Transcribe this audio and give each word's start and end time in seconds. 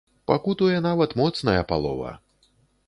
Пакутуе 0.29 0.77
нават 0.87 1.15
моцная 1.21 1.59
палова! 1.75 2.19